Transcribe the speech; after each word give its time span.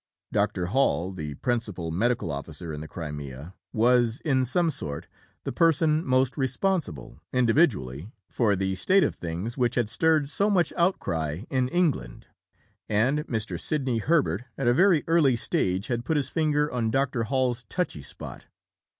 Dr. 0.31 0.65
Hall, 0.65 1.11
the 1.11 1.35
Principal 1.35 1.91
Medical 1.91 2.31
Officer 2.31 2.73
in 2.73 2.81
the 2.81 2.87
Crimea, 2.87 3.53
was, 3.71 4.19
in 4.25 4.43
some 4.45 4.71
sort, 4.71 5.07
the 5.43 5.51
person 5.51 6.03
most 6.03 6.37
responsible, 6.37 7.21
individually, 7.31 8.11
for 8.27 8.55
the 8.55 8.73
state 8.73 9.03
of 9.03 9.13
things 9.13 9.59
which 9.59 9.75
had 9.75 9.89
stirred 9.89 10.27
so 10.27 10.49
much 10.49 10.73
outcry 10.75 11.43
in 11.51 11.67
England; 11.67 12.25
and 12.89 13.19
Mr. 13.27 13.59
Sidney 13.59 13.99
Herbert 13.99 14.45
at 14.57 14.67
a 14.67 14.73
very 14.73 15.03
early 15.05 15.35
stage 15.35 15.85
had 15.85 16.03
put 16.03 16.17
his 16.17 16.31
finger 16.31 16.71
on 16.71 16.89
Dr. 16.89 17.25
Hall's 17.25 17.63
touchy 17.69 18.01
spot. 18.01 18.47